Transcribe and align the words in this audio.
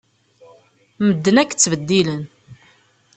Medden 1.07 1.39
akk 1.41 1.51
ttbeddilen. 1.53 2.23